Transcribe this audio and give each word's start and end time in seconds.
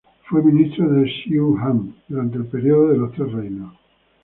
Fue 0.23 0.41
ministro 0.41 0.89
de 0.91 1.05
Shu 1.05 1.59
Han 1.59 1.93
durante 2.07 2.37
el 2.37 2.45
período 2.47 2.87
de 2.87 2.97
los 2.97 3.11
Tres 3.13 3.31
Reinos. 3.33 3.75